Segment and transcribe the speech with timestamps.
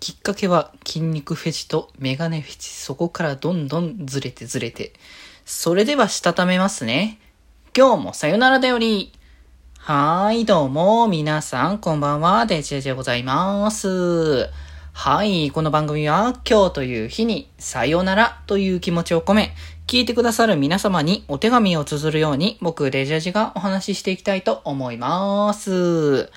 [0.00, 2.68] きっかけは筋肉フェチとメガネフェチ。
[2.68, 4.92] そこからどんどんずれてずれて。
[5.44, 7.18] それではしたためますね。
[7.76, 9.12] 今日もさよならだより。
[9.76, 14.50] はーい、どうも、皆さん、こんばんは、デジェジでございます。
[14.92, 19.54] はい、この番組は、今日という日に、さよならという気持ちを込め、
[19.86, 26.30] 聞いてくださる皆様にお手紙を綴るように、僕、デジェジがお話ししていきたいと思います。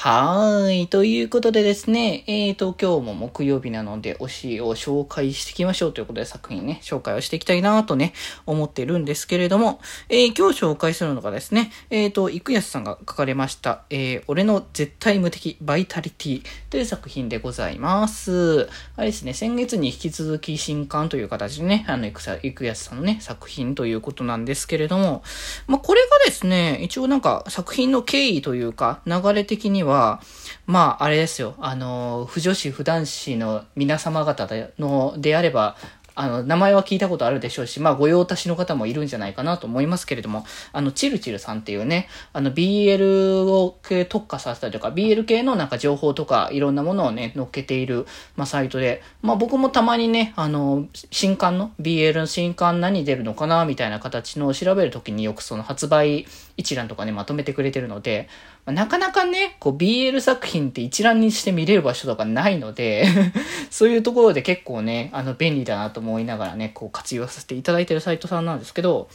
[0.00, 0.86] はーい。
[0.86, 8.12] ということでですね、えーと、今日も木曜日なので、推しを紹介していきましょうということで作品ね、紹介をしていきたいなとね、
[8.46, 18.68] 思ってるんですけれども、えー今日紹介するのがですね、えーと、生安さんが書かれました、えー、俺の絶対無敵バイタリティという作品でございます。
[18.94, 25.24] あれですね、先月に引き続き新刊という形でね、あの、生さ生安さんのね、作品ということなんですけれども、
[25.66, 30.20] まあ、これがですね、一応なんか作品の経緯というか、流れ的には、は
[30.66, 35.76] まあ、あれですよ、あの、不女子、不男子の皆様方での、であれば、
[36.20, 58.28] あの、名前は聞いたことあるでしょうし、まあ、御用達の方もいるんじゃないかなと思いますけれども、あの、チルチルさんっていうね、あの、BL を系特化させたりとか、BL 系のなんか情報とか、いろんなものをね、載っけている、まあ、サイトで、まあ、僕もたまにね、あの、新刊の、BL の新刊何出るのかな、みたいな形のを調べるときによくその発売一覧とかね、まとめてくれてるので、
[58.72, 63.06] なかなかね、こう BL 作品って一覧にして見れる場所とかないので、
[63.70, 69.08] そういうところで結構ね、あの、便利だなと思いながらね、こう活用させていただいてるサイトさんなんですけど、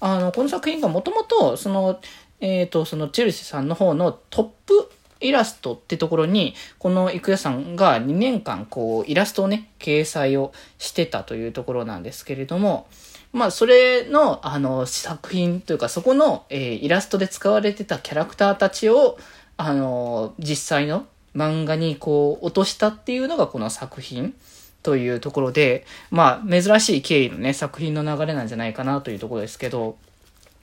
[0.00, 2.00] あの、この作品がもともと、その、
[2.40, 12.86] えっ、と、そのチェルシーさんの方のトップイラストってところに、この郁也さんが2年間こうイラストをね、掲載をしてたというところなんですけれども、
[13.32, 19.18] まあ、それの、あの、作品というか、そこの、えーイラストで使われてたキャラクターたちを、
[19.56, 24.34] あの、実際の漫画にこう、落としたっていうのがこの作品
[24.82, 29.96] というところで、まあ、珍しい経緯のね、作品の流れなんじゃないかなというところですけど、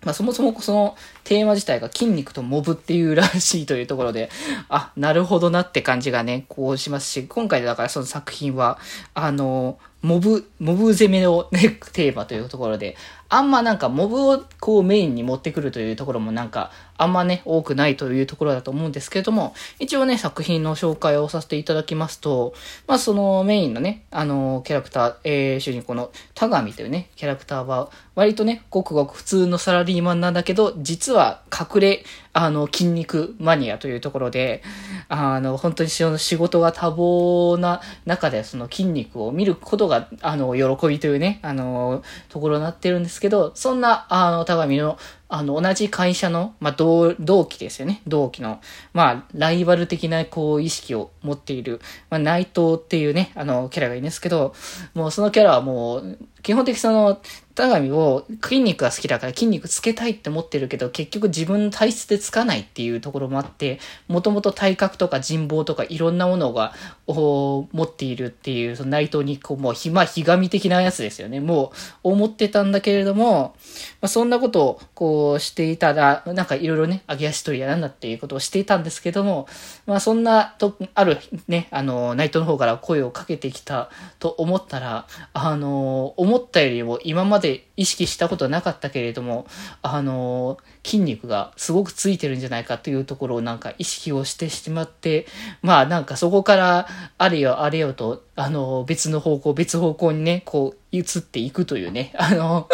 [0.05, 4.29] まあ、そもそもそのテーマ自体が筋肉とモブっていうらしいというところで、
[4.69, 8.77] あ、なるほどなって感じがね、こうしますし、今回だからその作品は、
[9.15, 12.95] あの、モブ、モブ攻めのね、テーマというところで、
[13.27, 22.53] あんまなんかモブをこうメインに持ってくるというところもなんか、あんまね、多くないというところだと思うんですけれども、一応ね、作品の紹介をさせていただきますと、
[22.85, 32.05] まあそのメインのね、あの、キャラクター、えー、主人公の田上というね、キャラクターは、割とね、ごくごく普通のサラリーマンなんだけど、実は隠れ、
[32.37, 34.61] あの、筋肉マニアというところで、
[35.07, 44.97] あの、本当にその仕事が多忙な中で、その筋肉を見ることが、あの、喜びというね、あの、ところになってるんですけど、そんな、あの、田上の、
[45.29, 48.01] あの、同じ会社の、まあ、同、同期ですよね。
[48.05, 48.59] 同期の、
[48.91, 51.79] まあ、ライバル的な、こう、意識を持っている、
[52.09, 54.53] まあ、内藤っていうね、あの、キャラがいるんですけど、
[54.93, 57.19] もうそのキャラはもう、基本的にその、
[57.55, 66.73] 田上を筋肉が好きだから筋肉つけたいって思ってるけど、結局自分の体質でつかないっていうところもあって、もともと体格とか人望とかいろんなものが、
[67.07, 71.39] お持っているっていう、その内藤にこう、もうひま、ひがみ的なやつですよね。
[71.39, 71.71] も
[72.03, 73.55] う、思ってたんだけれども、
[74.01, 79.47] まあ、そんなことを、こう、していたら、なんかいろいろね、揚げ足取りやなんだっていうことをしていたんですけども、
[79.85, 83.89] まあ、そんな、と、あるね、あの、内藤の方から声をかけてきた
[84.19, 89.47] と思ったら、あの、思思ったよりも今まで意識したことなかったけれども、
[89.81, 95.27] あの、筋肉がすごくついてるんじゃないかというところをなんか意識をしてしまって、
[95.61, 96.87] まあなんかそこから
[97.17, 102.67] あれよあれよと、あの、別の方向、別方向にね、こう移っていくというね、あの、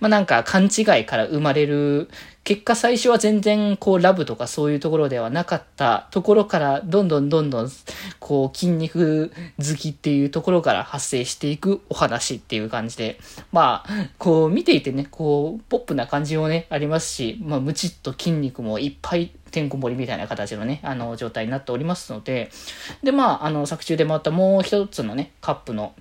[0.00, 2.08] まあなんか勘違いから生まれる、
[2.44, 7.70] 結果最初は全然こうラブとかそういうところではなかったところからどんどんどんどん
[8.20, 13.18] こう筋肉好きっていうところから発生していくお話っていう感じで、
[13.50, 22.50] まあ、こう見ていてね、こうポップな感じもね、ありますし、まあムチっと筋肉もいっぱいてんこ盛りみたいな形のね、あの状態になっておりますので、
[23.02, 25.94] でまあ、あの作中でまたもう一つのね、カップの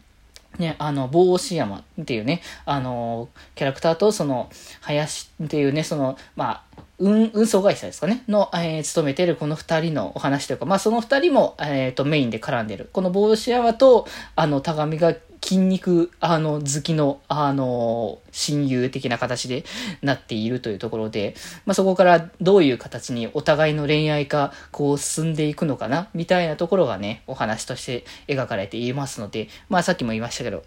[0.60, 4.50] ね、あの、帽子山っていうね、あの、キャラクターと、その、
[4.82, 12.90] 林っていうね、その、まあ、運、運送会社ですかねの、えー勤めてるこの二人のお話というか、まあ、その二人も、えっ、と、メインで絡んでる。
[12.94, 19.64] この帽子山と、あの、田上が筋肉、あの、好きの、あの、親友的な形で
[20.02, 21.36] なっているというところで、
[21.66, 30.64] まあ、そこからどういう形にお互いの恋愛が、こう、進んでいくのかなみたいなところがね、お話として描かれていますので、まあ、さっきも言いましたけど、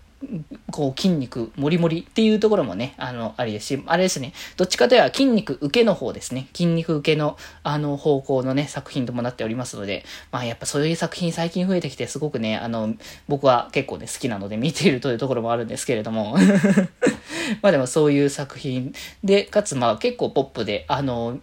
[0.70, 6.48] こう筋肉もりもりっていうところもね、あの、ありですし、あれですね、どっちかといえば筋肉受けの方ですね。
[6.52, 12.94] 筋肉受けの、あの、方向のね、作品ともなっておりますので、まあやっぱそういう作品最近増えてきてすごくね、あの、
[13.28, 16.36] 僕は結構ね、好きなので見ているというところもあるんですけれども、
[17.62, 18.92] まあでもそういう作品
[19.24, 21.38] で、かつまあ結構ポップで、あの、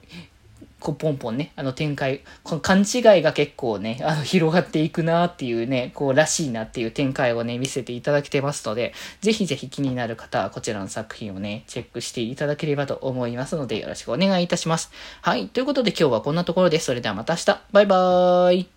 [0.86, 14.92] こうポンポンね、あの展開、この勘違いが結構ね、あの広がっていくなっていうね、こうらしいなっていう展開をね、見せていただけてますので、ぜひぜひ気になる方はこちらの作品をね、チェックしていただければと思いますので、よろしくお願いいたします。
[15.24, 16.86] はい、ということで今日はこんなところです。
[16.86, 17.62] それではまた明日。
[17.72, 18.75] バイバーイ。